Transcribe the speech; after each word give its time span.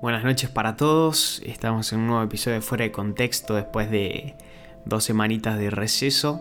Buenas 0.00 0.24
noches 0.24 0.48
para 0.48 0.76
todos, 0.76 1.42
estamos 1.44 1.92
en 1.92 1.98
un 1.98 2.06
nuevo 2.06 2.22
episodio 2.22 2.54
de 2.54 2.62
Fuera 2.62 2.84
de 2.84 2.90
Contexto 2.90 3.54
después 3.54 3.90
de 3.90 4.34
dos 4.86 5.04
semanitas 5.04 5.58
de 5.58 5.68
receso. 5.68 6.40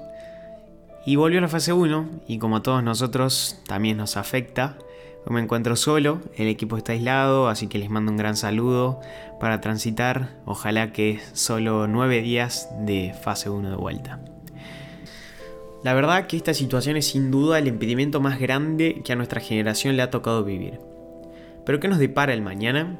Y 1.05 1.17
volvió 1.17 1.41
la 1.41 1.49
fase 1.49 1.73
1 1.73 2.21
y 2.25 2.37
como 2.37 2.55
a 2.55 2.63
todos 2.63 2.81
nosotros 2.83 3.59
también 3.67 3.97
nos 3.97 4.15
afecta. 4.15 4.77
me 5.29 5.41
encuentro 5.41 5.75
solo, 5.75 6.21
el 6.37 6.47
equipo 6.47 6.77
está 6.77 6.93
aislado, 6.93 7.49
así 7.49 7.67
que 7.67 7.79
les 7.79 7.89
mando 7.89 8.13
un 8.13 8.17
gran 8.17 8.37
saludo 8.37 9.01
para 9.41 9.59
transitar, 9.59 10.37
ojalá 10.45 10.93
que 10.93 11.19
solo 11.33 11.85
9 11.85 12.21
días 12.21 12.69
de 12.79 13.13
fase 13.23 13.49
1 13.49 13.71
de 13.71 13.75
vuelta. 13.75 14.21
La 15.83 15.93
verdad 15.93 16.27
que 16.27 16.37
esta 16.37 16.53
situación 16.53 16.95
es 16.95 17.07
sin 17.07 17.29
duda 17.29 17.59
el 17.59 17.67
impedimento 17.67 18.21
más 18.21 18.39
grande 18.39 19.01
que 19.03 19.11
a 19.11 19.17
nuestra 19.17 19.41
generación 19.41 19.97
le 19.97 20.01
ha 20.01 20.11
tocado 20.11 20.45
vivir. 20.45 20.79
Pero 21.65 21.81
¿qué 21.81 21.89
nos 21.89 21.99
depara 21.99 22.33
el 22.33 22.41
mañana? 22.41 22.97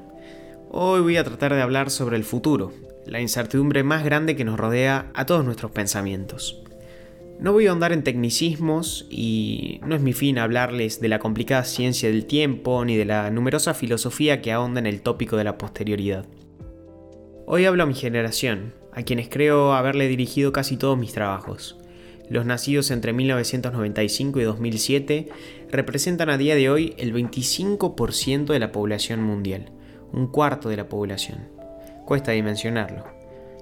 Hoy 0.72 1.02
voy 1.02 1.18
a 1.18 1.24
tratar 1.24 1.56
de 1.56 1.64
hablar 1.64 1.90
sobre 1.90 2.16
el 2.16 2.24
futuro, 2.24 2.72
la 3.08 3.20
incertidumbre 3.20 3.82
más 3.82 4.04
grande 4.04 4.36
que 4.36 4.46
nos 4.46 4.60
rodea 4.60 5.10
a 5.16 5.26
todos 5.26 5.44
nuestros 5.44 5.72
pensamientos. 5.72 6.62
No 7.40 7.54
voy 7.54 7.66
a 7.66 7.72
ahondar 7.72 7.92
en 7.92 8.04
tecnicismos 8.04 9.08
y 9.10 9.80
no 9.84 9.96
es 9.96 10.02
mi 10.02 10.14
fin 10.14 10.38
hablarles 10.38 11.02
de 11.02 11.08
la 11.08 11.18
complicada 11.18 11.64
ciencia 11.64 12.10
del 12.10 12.28
tiempo 12.28 12.86
ni 12.86 12.98
de 12.98 13.06
la 13.06 13.32
numerosa 13.32 13.74
filosofía 13.74 14.44
que 14.44 14.52
ahonda 14.52 14.80
en 14.80 14.86
el 14.86 15.02
tópico 15.02 15.38
de 15.38 15.44
la 15.44 15.58
posterioridad. 15.58 16.28
Hoy 17.48 17.66
hablo 17.66 17.82
a 17.82 17.88
mi 17.88 17.96
generación, 17.96 18.76
a 18.94 19.02
quienes 19.02 19.28
creo 19.28 19.74
haberle 19.74 20.08
dirigido 20.08 20.52
casi 20.52 20.78
todos 20.78 21.00
mis 21.00 21.14
trabajos. 21.14 21.80
Los 22.30 22.46
nacidos 22.46 22.92
entre 22.92 23.12
1995 23.12 24.40
y 24.40 24.44
2007 24.44 25.30
representan 25.72 26.30
a 26.30 26.38
día 26.38 26.54
de 26.54 26.70
hoy 26.70 26.94
el 27.00 27.12
25% 27.12 28.54
de 28.54 28.60
la 28.60 28.72
población 28.72 29.24
mundial 29.24 29.72
un 30.14 30.28
cuarto 30.28 30.70
de 30.70 30.78
la 30.78 30.88
población. 30.88 31.50
Cuesta 32.06 32.32
dimensionarlo. 32.32 33.04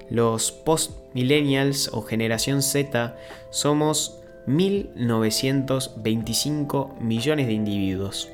Los 0.10 0.52
post-millennials 0.52 1.90
o 1.94 2.02
generación 2.02 2.62
Z 2.62 3.16
somos 3.50 4.20
1.925 4.48 7.00
millones 7.00 7.48
de 7.48 7.54
individuos. 7.54 8.30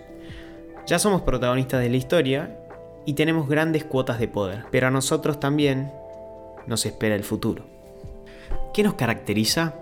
Ya 0.86 1.00
somos 1.00 1.24
protagonistas 1.24 1.82
de 1.82 1.90
la 1.90 1.98
historia 1.98 2.60
y 3.06 3.14
tenemos 3.14 3.50
grandes 3.50 3.84
cuotas 3.84 4.20
de 4.20 4.28
poder, 4.28 4.66
pero 4.72 4.88
a 4.88 4.92
nosotros 4.92 5.40
también 5.40 5.92
nos 6.68 6.86
espera 6.86 7.16
el 7.16 7.24
futuro. 7.24 7.66
¿Qué 8.74 8.84
nos 8.84 8.94
caracteriza? 8.94 9.74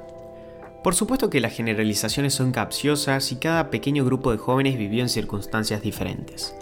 Por 0.83 0.95
supuesto 0.95 1.29
que 1.29 1.41
las 1.41 1.53
generalizaciones 1.53 2.33
son 2.33 2.51
capciosas 2.51 3.31
y 3.31 3.35
cada 3.35 3.69
pequeño 3.69 4.03
grupo 4.03 4.31
de 4.31 4.37
jóvenes 4.37 4.77
vivió 4.77 5.03
en 5.03 5.09
circunstancias 5.09 5.81
diferentes. 5.81 6.55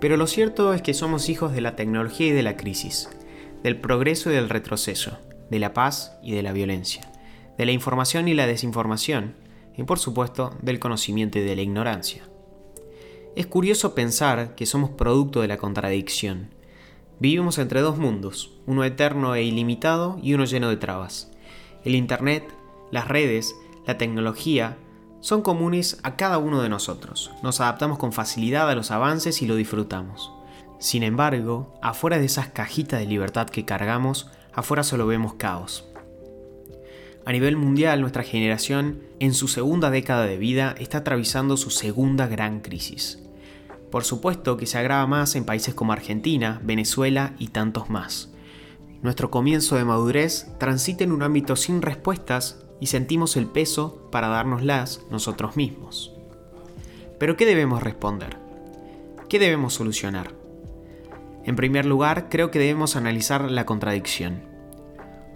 Pero 0.00 0.16
lo 0.16 0.26
cierto 0.26 0.74
es 0.74 0.82
que 0.82 0.94
somos 0.94 1.28
hijos 1.28 1.52
de 1.52 1.60
la 1.60 1.76
tecnología 1.76 2.28
y 2.28 2.32
de 2.32 2.42
la 2.42 2.56
crisis, 2.56 3.08
del 3.62 3.80
progreso 3.80 4.30
y 4.30 4.34
del 4.34 4.48
retroceso, 4.48 5.18
de 5.50 5.58
la 5.58 5.72
paz 5.72 6.18
y 6.22 6.32
de 6.32 6.42
la 6.42 6.52
violencia, 6.52 7.10
de 7.56 7.66
la 7.66 7.72
información 7.72 8.28
y 8.28 8.34
la 8.34 8.46
desinformación, 8.46 9.36
y 9.76 9.82
por 9.84 9.98
supuesto 9.98 10.54
del 10.62 10.78
conocimiento 10.78 11.38
y 11.38 11.42
de 11.42 11.56
la 11.56 11.62
ignorancia. 11.62 12.22
Es 13.36 13.46
curioso 13.46 13.94
pensar 13.94 14.54
que 14.54 14.66
somos 14.66 14.90
producto 14.90 15.42
de 15.42 15.48
la 15.48 15.58
contradicción. 15.58 16.54
Vivimos 17.18 17.58
entre 17.58 17.80
dos 17.80 17.98
mundos, 17.98 18.58
uno 18.66 18.84
eterno 18.84 19.34
e 19.34 19.42
ilimitado 19.42 20.18
y 20.22 20.34
uno 20.34 20.44
lleno 20.44 20.70
de 20.70 20.76
trabas. 20.76 21.30
El 21.84 21.94
Internet, 21.94 22.44
las 22.90 23.08
redes, 23.08 23.54
la 23.86 23.98
tecnología, 23.98 24.78
son 25.26 25.42
comunes 25.42 25.98
a 26.04 26.14
cada 26.14 26.38
uno 26.38 26.62
de 26.62 26.68
nosotros. 26.68 27.32
Nos 27.42 27.60
adaptamos 27.60 27.98
con 27.98 28.12
facilidad 28.12 28.70
a 28.70 28.76
los 28.76 28.92
avances 28.92 29.42
y 29.42 29.46
lo 29.48 29.56
disfrutamos. 29.56 30.30
Sin 30.78 31.02
embargo, 31.02 31.76
afuera 31.82 32.20
de 32.20 32.26
esas 32.26 32.46
cajitas 32.46 33.00
de 33.00 33.06
libertad 33.06 33.48
que 33.48 33.64
cargamos, 33.64 34.30
afuera 34.54 34.84
solo 34.84 35.04
vemos 35.04 35.34
caos. 35.34 35.84
A 37.24 37.32
nivel 37.32 37.56
mundial, 37.56 38.02
nuestra 38.02 38.22
generación, 38.22 39.00
en 39.18 39.34
su 39.34 39.48
segunda 39.48 39.90
década 39.90 40.26
de 40.26 40.36
vida, 40.36 40.76
está 40.78 40.98
atravesando 40.98 41.56
su 41.56 41.70
segunda 41.70 42.28
gran 42.28 42.60
crisis. 42.60 43.18
Por 43.90 44.04
supuesto 44.04 44.56
que 44.56 44.66
se 44.66 44.78
agrava 44.78 45.08
más 45.08 45.34
en 45.34 45.44
países 45.44 45.74
como 45.74 45.92
Argentina, 45.92 46.60
Venezuela 46.62 47.34
y 47.40 47.48
tantos 47.48 47.90
más. 47.90 48.32
Nuestro 49.02 49.32
comienzo 49.32 49.74
de 49.74 49.84
madurez 49.84 50.52
transita 50.60 51.02
en 51.02 51.10
un 51.10 51.24
ámbito 51.24 51.56
sin 51.56 51.82
respuestas 51.82 52.64
y 52.80 52.86
sentimos 52.86 53.36
el 53.36 53.46
peso 53.46 54.08
para 54.10 54.28
dárnoslas 54.28 55.02
nosotros 55.10 55.56
mismos. 55.56 56.12
Pero 57.18 57.36
¿qué 57.36 57.46
debemos 57.46 57.82
responder? 57.82 58.36
¿Qué 59.28 59.38
debemos 59.38 59.74
solucionar? 59.74 60.34
En 61.44 61.56
primer 61.56 61.86
lugar, 61.86 62.28
creo 62.28 62.50
que 62.50 62.58
debemos 62.58 62.96
analizar 62.96 63.50
la 63.50 63.66
contradicción. 63.66 64.42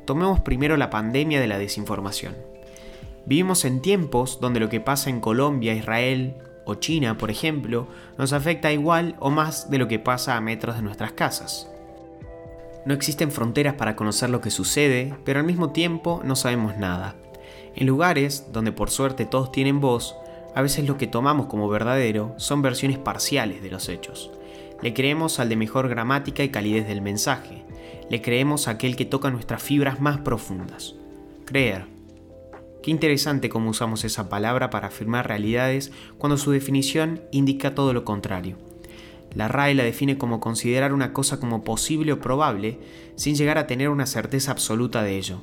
Tomemos 0.06 0.40
primero 0.40 0.76
la 0.76 0.90
pandemia 0.90 1.40
de 1.40 1.46
la 1.46 1.58
desinformación. 1.58 2.36
Vivimos 3.26 3.64
en 3.64 3.80
tiempos 3.80 4.40
donde 4.40 4.60
lo 4.60 4.68
que 4.68 4.80
pasa 4.80 5.08
en 5.08 5.20
Colombia, 5.20 5.74
Israel 5.74 6.36
o 6.66 6.74
China, 6.74 7.16
por 7.16 7.30
ejemplo, 7.30 7.86
nos 8.18 8.32
afecta 8.32 8.72
igual 8.72 9.16
o 9.20 9.30
más 9.30 9.70
de 9.70 9.78
lo 9.78 9.88
que 9.88 9.98
pasa 9.98 10.36
a 10.36 10.40
metros 10.40 10.76
de 10.76 10.82
nuestras 10.82 11.12
casas. 11.12 11.70
No 12.86 12.94
existen 12.94 13.30
fronteras 13.30 13.74
para 13.74 13.94
conocer 13.94 14.30
lo 14.30 14.40
que 14.40 14.50
sucede, 14.50 15.14
pero 15.24 15.38
al 15.38 15.46
mismo 15.46 15.70
tiempo 15.70 16.22
no 16.24 16.34
sabemos 16.34 16.76
nada. 16.76 17.14
En 17.76 17.86
lugares 17.86 18.46
donde 18.52 18.72
por 18.72 18.90
suerte 18.90 19.26
todos 19.26 19.52
tienen 19.52 19.80
voz, 19.80 20.16
a 20.54 20.62
veces 20.62 20.86
lo 20.86 20.98
que 20.98 21.06
tomamos 21.06 21.46
como 21.46 21.68
verdadero 21.68 22.34
son 22.36 22.62
versiones 22.62 22.98
parciales 22.98 23.62
de 23.62 23.70
los 23.70 23.88
hechos. 23.88 24.30
Le 24.82 24.94
creemos 24.94 25.38
al 25.38 25.48
de 25.48 25.56
mejor 25.56 25.88
gramática 25.88 26.42
y 26.42 26.48
calidez 26.48 26.88
del 26.88 27.02
mensaje. 27.02 27.64
Le 28.08 28.22
creemos 28.22 28.66
a 28.66 28.72
aquel 28.72 28.96
que 28.96 29.04
toca 29.04 29.30
nuestras 29.30 29.62
fibras 29.62 30.00
más 30.00 30.18
profundas. 30.18 30.94
Creer. 31.44 31.86
Qué 32.82 32.90
interesante 32.90 33.50
cómo 33.50 33.70
usamos 33.70 34.04
esa 34.04 34.28
palabra 34.28 34.70
para 34.70 34.88
afirmar 34.88 35.28
realidades 35.28 35.92
cuando 36.16 36.38
su 36.38 36.50
definición 36.50 37.20
indica 37.30 37.74
todo 37.74 37.92
lo 37.92 38.04
contrario. 38.04 38.56
La 39.34 39.48
RAE 39.48 39.74
la 39.74 39.84
define 39.84 40.18
como 40.18 40.40
considerar 40.40 40.92
una 40.92 41.12
cosa 41.12 41.38
como 41.38 41.62
posible 41.62 42.12
o 42.12 42.20
probable 42.20 42.78
sin 43.16 43.36
llegar 43.36 43.58
a 43.58 43.66
tener 43.66 43.90
una 43.90 44.06
certeza 44.06 44.50
absoluta 44.50 45.02
de 45.02 45.18
ello. 45.18 45.42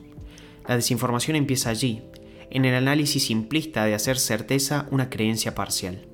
La 0.67 0.75
desinformación 0.75 1.37
empieza 1.37 1.69
allí, 1.69 2.01
en 2.49 2.65
el 2.65 2.75
análisis 2.75 3.25
simplista 3.25 3.85
de 3.85 3.93
hacer 3.93 4.17
certeza 4.17 4.87
una 4.91 5.09
creencia 5.09 5.55
parcial. 5.55 6.05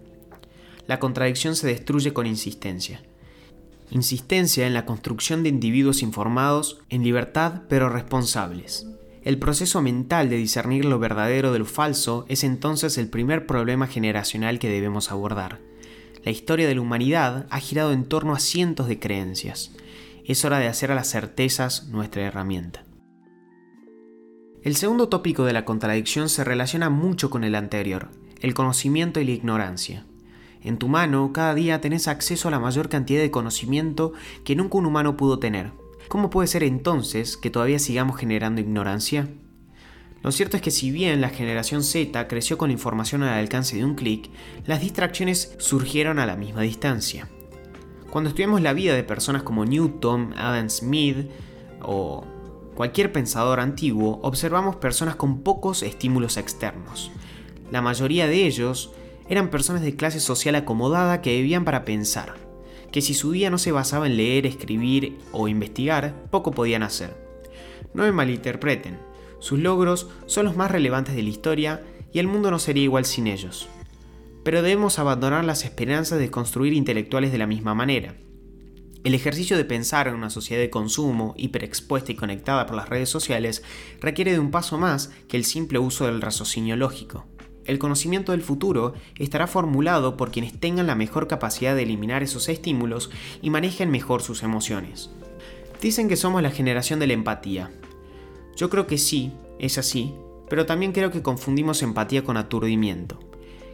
La 0.88 1.00
contradicción 1.00 1.56
se 1.56 1.68
destruye 1.68 2.14
con 2.14 2.28
insistencia. 2.28 3.02
Insistencia 3.92 4.68
en 4.68 4.74
la 4.74 4.86
construcción 4.86 5.44
de 5.44 5.50
individuos 5.50 6.02
informados 6.02 6.80
en 6.90 7.04
libertad 7.04 7.62
pero 7.70 7.90
responsables. 7.90 8.88
El 9.24 9.40
proceso 9.40 9.82
mental 9.82 10.30
de 10.30 10.36
discernir 10.36 10.84
lo 10.84 11.00
verdadero 11.00 11.54
de 11.54 11.60
lo 11.60 11.66
falso 11.66 12.26
es 12.28 12.44
entonces 12.44 12.98
el 12.98 13.08
primer 13.08 13.46
problema 13.46 13.88
generacional 13.88 14.60
que 14.60 14.70
debemos 14.70 15.12
abordar. 15.12 15.60
La 16.26 16.32
historia 16.32 16.68
de 16.68 16.76
la 16.76 16.82
humanidad 16.82 17.48
ha 17.50 17.60
girado 17.60 17.94
en 17.94 18.06
torno 18.06 18.34
a 18.34 18.40
cientos 18.40 18.88
de 18.88 19.00
creencias. 19.00 19.72
Es 20.26 20.44
hora 20.44 20.60
de 20.60 20.68
hacer 20.68 20.92
a 20.92 20.96
las 20.96 21.10
certezas 21.10 21.88
nuestra 21.88 22.24
herramienta. 22.24 22.84
El 24.64 24.78
segundo 24.78 25.10
tópico 25.10 25.44
de 25.44 25.52
la 25.52 25.66
contradicción 25.66 26.30
se 26.30 26.46
relaciona 26.46 26.90
mucho 26.90 27.30
con 27.30 27.44
el 27.44 27.54
anterior, 27.54 28.08
el 28.40 28.54
conocimiento 28.54 29.20
y 29.20 29.26
la 29.26 29.32
ignorancia. 29.32 30.06
En 30.62 30.78
tu 30.78 30.88
mano 30.88 31.34
cada 31.34 31.54
día 31.54 31.82
tenés 31.82 32.08
acceso 32.08 32.48
a 32.48 32.52
la 32.52 32.62
mayor 32.62 32.88
cantidad 32.88 33.20
de 33.20 33.30
conocimiento 33.30 34.14
que 34.46 34.56
nunca 34.56 34.78
un 34.78 34.86
humano 34.86 35.18
pudo 35.18 35.38
tener. 35.38 35.74
¿Cómo 36.08 36.30
puede 36.30 36.48
ser 36.48 36.64
entonces 36.64 37.36
que 37.36 37.50
todavía 37.50 37.78
sigamos 37.78 38.16
generando 38.16 38.62
ignorancia? 38.62 39.28
Lo 40.22 40.32
cierto 40.32 40.56
es 40.56 40.64
que 40.64 40.72
si 40.72 40.92
bien 40.92 41.20
la 41.20 41.28
generación 41.28 41.84
Z 41.84 42.26
creció 42.30 42.58
con 42.58 42.70
la 42.70 42.74
información 42.74 43.22
al 43.24 43.38
alcance 43.38 43.76
de 43.76 43.84
un 43.84 43.96
clic, 43.96 44.30
las 44.66 44.80
distracciones 44.80 45.56
surgieron 45.58 46.20
a 46.20 46.26
la 46.26 46.38
misma 46.38 46.62
distancia. 46.62 47.28
Cuando 48.10 48.30
estudiamos 48.30 48.62
la 48.62 48.72
vida 48.72 48.96
de 48.96 49.04
personas 49.04 49.44
como 49.44 49.66
Newton, 49.66 50.34
Adam 50.38 50.70
Smith 50.70 51.30
o 51.82 52.26
cualquier 52.76 53.12
pensador 53.12 53.60
antiguo, 53.60 54.20
observamos 54.24 54.76
personas 54.76 55.16
con 55.16 55.42
pocos 55.42 55.84
estímulos 55.84 56.38
externos. 56.38 57.12
La 57.72 57.82
mayoría 57.82 58.28
de 58.28 58.46
ellos 58.46 58.92
eran 59.30 59.50
personas 59.50 59.82
de 59.82 59.96
clase 59.96 60.20
social 60.20 60.56
acomodada 60.56 61.22
que 61.22 61.36
vivían 61.36 61.66
para 61.66 61.86
pensar, 61.86 62.36
que 62.92 63.02
si 63.02 63.14
su 63.14 63.32
día 63.32 63.50
no 63.50 63.58
se 63.58 63.72
basaba 63.72 64.08
en 64.08 64.18
leer, 64.18 64.46
escribir 64.46 65.18
o 65.32 65.48
investigar, 65.48 66.30
poco 66.30 66.52
podían 66.52 66.84
hacer. 66.84 67.16
No 67.94 68.04
me 68.04 68.12
malinterpreten, 68.12 68.98
sus 69.40 69.60
logros 69.60 70.10
son 70.26 70.46
los 70.46 70.56
más 70.56 70.72
relevantes 70.72 71.16
de 71.16 71.24
la 71.24 71.30
historia 71.30 71.84
y 72.14 72.20
el 72.20 72.28
mundo 72.28 72.52
no 72.52 72.60
sería 72.60 72.84
igual 72.84 73.06
sin 73.06 73.28
ellos. 73.28 73.68
Pero 74.44 74.62
debemos 74.62 75.00
abandonar 75.00 75.44
las 75.46 75.66
esperanzas 75.66 76.20
de 76.20 76.30
construir 76.30 76.74
intelectuales 76.74 77.32
de 77.32 77.38
la 77.38 77.48
misma 77.48 77.74
manera. 77.74 78.16
El 79.04 79.16
ejercicio 79.16 79.58
de 79.58 79.66
pensar 79.66 80.08
en 80.08 80.16
una 80.16 80.30
sociedad 80.30 80.62
de 80.62 80.70
consumo, 80.70 81.34
hiperexpuesta 81.36 82.14
y 82.14 82.16
conectada 82.16 82.66
por 82.66 82.78
las 82.78 82.88
redes 82.88 83.10
sociales, 83.10 83.62
requiere 84.00 84.32
de 84.32 84.40
un 84.40 84.50
paso 84.50 84.78
más 84.78 85.12
que 85.28 85.36
el 85.36 85.44
simple 85.44 85.78
uso 85.78 86.06
del 86.06 86.22
raciocinio 86.22 86.78
lógico. 86.78 87.26
El 87.66 87.80
conocimiento 87.80 88.32
del 88.32 88.42
futuro 88.42 88.94
estará 89.20 89.46
formulado 89.48 90.16
por 90.16 90.32
quienes 90.32 90.58
tengan 90.58 90.88
la 90.88 90.96
mejor 90.96 91.28
capacidad 91.28 91.76
de 91.76 91.84
eliminar 91.84 92.24
esos 92.24 92.48
estímulos 92.48 93.12
y 93.42 93.50
manejen 93.50 93.92
mejor 93.92 94.22
sus 94.22 94.42
emociones. 94.42 95.10
Dicen 95.82 96.08
que 96.08 96.16
somos 96.16 96.42
la 96.42 96.52
generación 96.52 97.02
de 97.02 97.08
la 97.08 97.14
empatía. 97.14 97.72
Yo 98.56 98.70
creo 98.70 98.88
que 98.88 98.98
sí, 98.98 99.34
es 99.60 99.78
así, 99.78 100.14
pero 100.50 100.66
también 100.66 100.94
creo 100.94 101.12
que 101.12 101.22
confundimos 101.22 101.82
empatía 101.82 102.24
con 102.24 102.38
aturdimiento, 102.38 103.20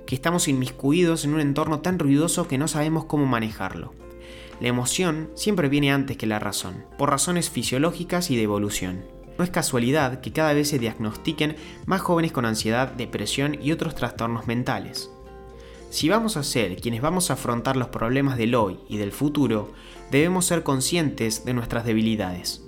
que 0.07 0.15
estamos 0.15 0.47
inmiscuidos 0.47 1.23
en 1.23 1.35
un 1.35 1.39
entorno 1.39 1.81
tan 1.81 1.99
ruidoso 1.99 2.47
que 2.47 2.57
no 2.57 2.67
sabemos 2.67 3.05
cómo 3.05 3.27
manejarlo. 3.27 3.93
La 4.59 4.67
emoción 4.67 5.29
siempre 5.35 5.69
viene 5.69 5.91
antes 5.91 6.17
que 6.17 6.27
la 6.27 6.39
razón, 6.39 6.85
por 6.97 7.09
razones 7.09 7.49
fisiológicas 7.49 8.29
y 8.29 8.35
de 8.35 8.43
evolución. 8.43 9.05
No 9.37 9.45
es 9.45 9.51
casualidad 9.51 10.19
que 10.19 10.33
cada 10.33 10.51
vez 10.53 10.67
se 10.67 10.79
diagnostiquen 10.79 11.55
más 11.85 12.01
jóvenes 12.01 12.33
con 12.33 12.45
ansiedad, 12.45 12.91
depresión 12.91 13.57
y 13.61 13.71
otros 13.71 13.95
trastornos 13.95 14.47
mentales. 14.47 15.09
Si 15.89 16.09
vamos 16.09 16.35
a 16.35 16.43
ser 16.43 16.75
quienes 16.81 17.01
vamos 17.01 17.29
a 17.29 17.33
afrontar 17.33 17.77
los 17.77 17.87
problemas 17.87 18.37
del 18.37 18.53
hoy 18.53 18.79
y 18.89 18.97
del 18.97 19.13
futuro, 19.13 19.71
debemos 20.11 20.45
ser 20.45 20.63
conscientes 20.63 21.45
de 21.45 21.53
nuestras 21.53 21.85
debilidades. 21.85 22.61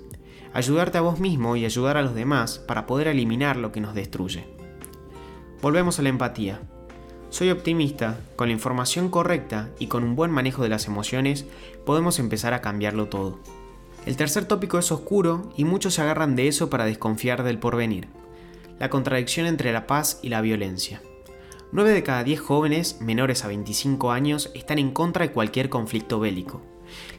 Ayudarte 0.54 0.98
a 0.98 1.02
vos 1.02 1.20
mismo 1.20 1.56
y 1.56 1.64
ayudar 1.66 1.98
a 1.98 2.02
los 2.02 2.14
demás 2.14 2.58
para 2.58 2.86
poder 2.86 3.08
eliminar 3.08 3.56
lo 3.56 3.70
que 3.70 3.80
nos 3.82 3.94
destruye. 3.94 4.46
Volvemos 5.60 5.98
a 5.98 6.02
la 6.02 6.08
empatía. 6.08 6.62
Soy 7.32 7.48
optimista, 7.48 8.20
con 8.36 8.48
la 8.48 8.52
información 8.52 9.08
correcta 9.08 9.70
y 9.78 9.86
con 9.86 10.04
un 10.04 10.14
buen 10.14 10.30
manejo 10.30 10.62
de 10.62 10.68
las 10.68 10.86
emociones, 10.86 11.46
podemos 11.86 12.18
empezar 12.18 12.52
a 12.52 12.60
cambiarlo 12.60 13.08
todo. 13.08 13.38
El 14.04 14.18
tercer 14.18 14.44
tópico 14.44 14.78
es 14.78 14.92
oscuro 14.92 15.50
y 15.56 15.64
muchos 15.64 15.94
se 15.94 16.02
agarran 16.02 16.36
de 16.36 16.46
eso 16.46 16.68
para 16.68 16.84
desconfiar 16.84 17.42
del 17.42 17.58
porvenir. 17.58 18.08
La 18.78 18.90
contradicción 18.90 19.46
entre 19.46 19.72
la 19.72 19.86
paz 19.86 20.20
y 20.22 20.28
la 20.28 20.42
violencia. 20.42 21.00
9 21.72 21.92
de 21.92 22.02
cada 22.02 22.22
10 22.22 22.38
jóvenes 22.38 23.00
menores 23.00 23.46
a 23.46 23.48
25 23.48 24.12
años 24.12 24.50
están 24.52 24.78
en 24.78 24.90
contra 24.90 25.26
de 25.26 25.32
cualquier 25.32 25.70
conflicto 25.70 26.20
bélico. 26.20 26.60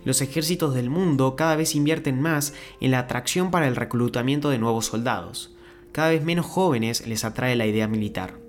Los 0.06 0.22
ejércitos 0.22 0.76
del 0.76 0.92
mundo 0.92 1.36
cada 1.36 1.56
vez 1.56 1.74
invierten 1.74 2.22
más 2.22 2.54
en 2.82 2.92
la 2.92 3.00
atracción 3.00 3.50
para 3.50 3.68
el 3.68 3.76
reclutamiento 3.76 4.52
de 4.52 4.60
nuevos 4.60 4.86
soldados. 4.86 5.56
Cada 5.92 6.10
vez 6.10 6.24
menos 6.24 6.46
jóvenes 6.46 7.08
les 7.08 7.26
atrae 7.26 7.56
la 7.56 7.66
idea 7.66 7.88
militar. 7.88 8.43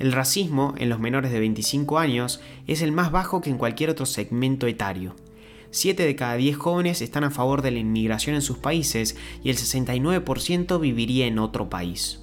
El 0.00 0.12
racismo 0.12 0.72
en 0.78 0.88
los 0.88 0.98
menores 0.98 1.30
de 1.30 1.40
25 1.40 1.98
años 1.98 2.40
es 2.66 2.80
el 2.80 2.90
más 2.90 3.12
bajo 3.12 3.42
que 3.42 3.50
en 3.50 3.58
cualquier 3.58 3.90
otro 3.90 4.06
segmento 4.06 4.66
etario. 4.66 5.14
7 5.72 6.06
de 6.06 6.16
cada 6.16 6.36
10 6.36 6.56
jóvenes 6.56 7.02
están 7.02 7.22
a 7.22 7.30
favor 7.30 7.60
de 7.60 7.70
la 7.70 7.80
inmigración 7.80 8.34
en 8.34 8.40
sus 8.40 8.56
países 8.56 9.18
y 9.44 9.50
el 9.50 9.58
69% 9.58 10.80
viviría 10.80 11.26
en 11.26 11.38
otro 11.38 11.68
país. 11.68 12.22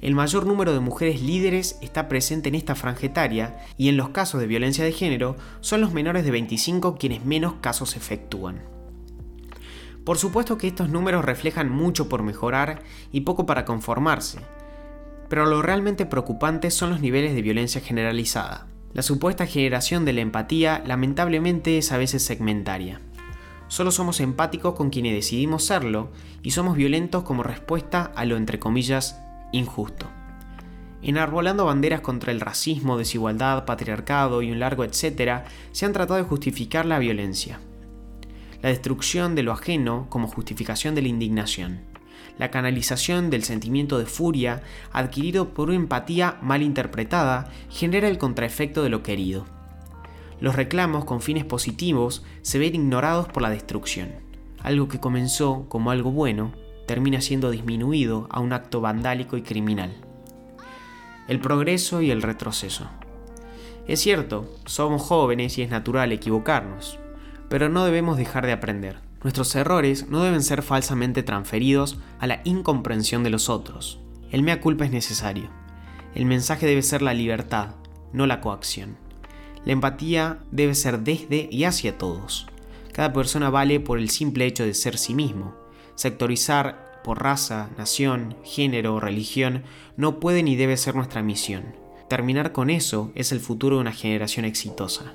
El 0.00 0.14
mayor 0.14 0.46
número 0.46 0.72
de 0.72 0.78
mujeres 0.78 1.20
líderes 1.20 1.80
está 1.82 2.06
presente 2.06 2.48
en 2.48 2.54
esta 2.54 2.76
franja 2.76 3.56
y 3.76 3.88
en 3.88 3.96
los 3.96 4.10
casos 4.10 4.40
de 4.40 4.46
violencia 4.46 4.84
de 4.84 4.92
género 4.92 5.34
son 5.60 5.80
los 5.80 5.92
menores 5.92 6.24
de 6.24 6.30
25 6.30 6.96
quienes 6.96 7.24
menos 7.24 7.54
casos 7.60 7.96
efectúan. 7.96 8.62
Por 10.04 10.16
supuesto 10.16 10.56
que 10.56 10.68
estos 10.68 10.90
números 10.90 11.24
reflejan 11.24 11.70
mucho 11.70 12.08
por 12.08 12.22
mejorar 12.22 12.84
y 13.10 13.22
poco 13.22 13.46
para 13.46 13.64
conformarse, 13.64 14.38
pero 15.28 15.46
lo 15.46 15.62
realmente 15.62 16.06
preocupante 16.06 16.70
son 16.70 16.90
los 16.90 17.00
niveles 17.00 17.34
de 17.34 17.42
violencia 17.42 17.80
generalizada. 17.80 18.66
La 18.94 19.02
supuesta 19.02 19.46
generación 19.46 20.04
de 20.04 20.14
la 20.14 20.22
empatía 20.22 20.82
lamentablemente 20.86 21.78
es 21.78 21.92
a 21.92 21.98
veces 21.98 22.24
segmentaria. 22.24 23.00
Solo 23.68 23.90
somos 23.90 24.20
empáticos 24.20 24.74
con 24.74 24.88
quienes 24.88 25.14
decidimos 25.14 25.64
serlo 25.64 26.10
y 26.42 26.52
somos 26.52 26.76
violentos 26.76 27.22
como 27.22 27.42
respuesta 27.42 28.10
a 28.16 28.24
lo 28.24 28.36
entre 28.36 28.58
comillas 28.58 29.20
injusto. 29.52 30.06
Enarbolando 31.02 31.66
banderas 31.66 32.00
contra 32.00 32.32
el 32.32 32.40
racismo, 32.40 32.96
desigualdad, 32.96 33.66
patriarcado 33.66 34.42
y 34.42 34.50
un 34.50 34.58
largo 34.58 34.84
etcétera, 34.84 35.44
se 35.70 35.84
han 35.84 35.92
tratado 35.92 36.16
de 36.16 36.28
justificar 36.28 36.86
la 36.86 36.98
violencia. 36.98 37.60
La 38.62 38.70
destrucción 38.70 39.34
de 39.34 39.42
lo 39.44 39.52
ajeno 39.52 40.06
como 40.08 40.26
justificación 40.26 40.94
de 40.94 41.02
la 41.02 41.08
indignación 41.08 41.87
la 42.38 42.50
canalización 42.50 43.30
del 43.30 43.42
sentimiento 43.42 43.98
de 43.98 44.06
furia 44.06 44.62
adquirido 44.92 45.50
por 45.50 45.68
una 45.68 45.76
empatía 45.76 46.38
mal 46.40 46.62
interpretada 46.62 47.50
genera 47.68 48.08
el 48.08 48.18
contraefecto 48.18 48.82
de 48.82 48.90
lo 48.90 49.02
querido. 49.02 49.44
Los 50.40 50.54
reclamos 50.54 51.04
con 51.04 51.20
fines 51.20 51.44
positivos 51.44 52.24
se 52.42 52.58
ven 52.58 52.74
ignorados 52.74 53.28
por 53.28 53.42
la 53.42 53.50
destrucción. 53.50 54.10
Algo 54.62 54.88
que 54.88 55.00
comenzó 55.00 55.68
como 55.68 55.90
algo 55.90 56.12
bueno 56.12 56.52
termina 56.86 57.20
siendo 57.20 57.50
disminuido 57.50 58.28
a 58.30 58.40
un 58.40 58.52
acto 58.52 58.80
vandálico 58.80 59.36
y 59.36 59.42
criminal. 59.42 59.96
El 61.26 61.40
progreso 61.40 62.00
y 62.02 62.10
el 62.10 62.22
retroceso. 62.22 62.88
Es 63.86 64.00
cierto, 64.00 64.48
somos 64.64 65.02
jóvenes 65.02 65.58
y 65.58 65.62
es 65.62 65.70
natural 65.70 66.12
equivocarnos, 66.12 66.98
pero 67.48 67.68
no 67.68 67.84
debemos 67.84 68.16
dejar 68.16 68.46
de 68.46 68.52
aprender. 68.52 69.07
Nuestros 69.22 69.54
errores 69.56 70.08
no 70.08 70.22
deben 70.22 70.42
ser 70.42 70.62
falsamente 70.62 71.22
transferidos 71.22 71.98
a 72.20 72.26
la 72.28 72.40
incomprensión 72.44 73.24
de 73.24 73.30
los 73.30 73.48
otros. 73.48 73.98
El 74.30 74.42
mea 74.42 74.60
culpa 74.60 74.84
es 74.84 74.92
necesario. 74.92 75.50
El 76.14 76.24
mensaje 76.24 76.66
debe 76.66 76.82
ser 76.82 77.02
la 77.02 77.14
libertad, 77.14 77.74
no 78.12 78.26
la 78.26 78.40
coacción. 78.40 78.96
La 79.64 79.72
empatía 79.72 80.38
debe 80.52 80.74
ser 80.74 81.00
desde 81.00 81.48
y 81.50 81.64
hacia 81.64 81.98
todos. 81.98 82.46
Cada 82.92 83.12
persona 83.12 83.50
vale 83.50 83.80
por 83.80 83.98
el 83.98 84.08
simple 84.08 84.46
hecho 84.46 84.64
de 84.64 84.74
ser 84.74 84.96
sí 84.98 85.14
mismo. 85.14 85.54
Sectorizar 85.96 87.00
por 87.02 87.22
raza, 87.22 87.70
nación, 87.76 88.36
género 88.44 88.94
o 88.94 89.00
religión 89.00 89.64
no 89.96 90.20
puede 90.20 90.42
ni 90.42 90.54
debe 90.54 90.76
ser 90.76 90.94
nuestra 90.94 91.22
misión. 91.22 91.64
Terminar 92.08 92.52
con 92.52 92.70
eso 92.70 93.10
es 93.14 93.32
el 93.32 93.40
futuro 93.40 93.76
de 93.76 93.82
una 93.82 93.92
generación 93.92 94.44
exitosa. 94.44 95.14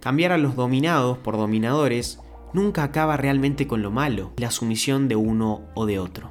Cambiar 0.00 0.32
a 0.32 0.38
los 0.38 0.56
dominados 0.56 1.18
por 1.18 1.36
dominadores 1.36 2.18
nunca 2.52 2.82
acaba 2.82 3.16
realmente 3.16 3.66
con 3.66 3.82
lo 3.82 3.90
malo, 3.90 4.32
la 4.36 4.50
sumisión 4.50 5.08
de 5.08 5.16
uno 5.16 5.62
o 5.74 5.86
de 5.86 5.98
otro. 5.98 6.30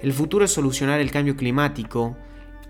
El 0.00 0.12
futuro 0.12 0.44
es 0.44 0.52
solucionar 0.52 1.00
el 1.00 1.10
cambio 1.10 1.36
climático, 1.36 2.16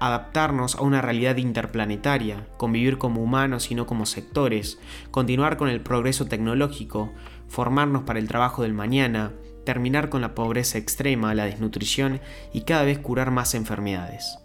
adaptarnos 0.01 0.77
a 0.77 0.83
una 0.83 1.01
realidad 1.01 1.37
interplanetaria, 1.37 2.47
convivir 2.57 2.99
como 2.99 3.23
humanos 3.23 3.71
y 3.71 3.75
no 3.75 3.87
como 3.87 4.07
sectores, 4.07 4.79
continuar 5.11 5.57
con 5.57 5.69
el 5.69 5.81
progreso 5.81 6.27
tecnológico, 6.27 7.13
formarnos 7.49 8.03
para 8.03 8.19
el 8.19 8.29
trabajo 8.29 8.63
del 8.63 8.75
mañana, 8.75 9.33
terminar 9.65 10.11
con 10.11 10.21
la 10.21 10.35
pobreza 10.35 10.79
extrema, 10.79 11.35
la 11.35 11.47
desnutrición 11.47 12.21
y 12.53 12.63
cada 12.63 12.85
vez 12.85 12.99
curar 12.99 13.31
más 13.31 13.55
enfermedades. 13.55 14.39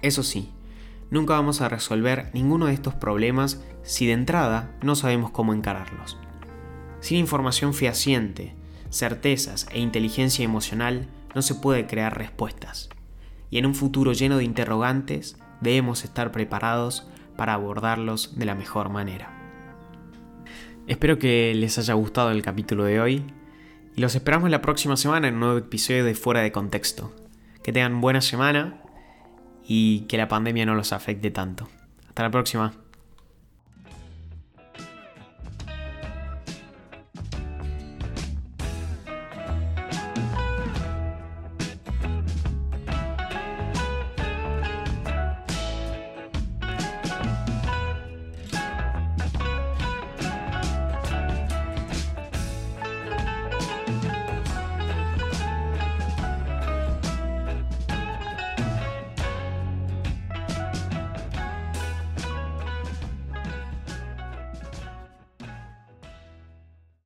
Eso 0.00 0.22
sí, 0.22 0.50
nunca 1.10 1.34
vamos 1.34 1.60
a 1.60 1.68
resolver 1.68 2.30
ninguno 2.32 2.66
de 2.66 2.74
estos 2.74 2.94
problemas 2.94 3.62
si 3.82 4.06
de 4.06 4.12
entrada 4.12 4.70
no 4.82 4.94
sabemos 4.94 5.30
cómo 5.30 5.52
encararlos. 5.52 6.18
Sin 7.02 7.18
información 7.18 7.74
fehaciente, 7.74 8.54
certezas 8.88 9.66
e 9.72 9.80
inteligencia 9.80 10.44
emocional 10.44 11.08
no 11.34 11.42
se 11.42 11.56
puede 11.56 11.88
crear 11.88 12.16
respuestas. 12.16 12.90
Y 13.50 13.58
en 13.58 13.66
un 13.66 13.74
futuro 13.74 14.12
lleno 14.12 14.38
de 14.38 14.44
interrogantes 14.44 15.36
debemos 15.60 16.04
estar 16.04 16.30
preparados 16.30 17.08
para 17.36 17.54
abordarlos 17.54 18.38
de 18.38 18.44
la 18.44 18.54
mejor 18.54 18.88
manera. 18.88 19.36
Espero 20.86 21.18
que 21.18 21.52
les 21.56 21.76
haya 21.76 21.94
gustado 21.94 22.30
el 22.30 22.40
capítulo 22.40 22.84
de 22.84 23.00
hoy 23.00 23.24
y 23.96 24.00
los 24.00 24.14
esperamos 24.14 24.48
la 24.48 24.62
próxima 24.62 24.96
semana 24.96 25.26
en 25.26 25.34
un 25.34 25.40
nuevo 25.40 25.58
episodio 25.58 26.04
de 26.04 26.14
Fuera 26.14 26.40
de 26.40 26.52
Contexto. 26.52 27.12
Que 27.64 27.72
tengan 27.72 28.00
buena 28.00 28.20
semana 28.20 28.80
y 29.66 30.02
que 30.02 30.18
la 30.18 30.28
pandemia 30.28 30.66
no 30.66 30.76
los 30.76 30.92
afecte 30.92 31.32
tanto. 31.32 31.68
Hasta 32.06 32.22
la 32.22 32.30
próxima. 32.30 32.72